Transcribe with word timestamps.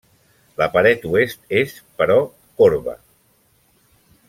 La 0.61 0.67
paret 0.75 1.05
oest 1.09 1.45
és, 1.61 1.75
però, 2.01 2.17
corba. 2.63 2.99